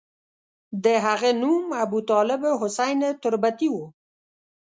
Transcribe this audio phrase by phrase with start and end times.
[0.83, 3.85] د هغه نوم ابوطالب حسین تربتي وو.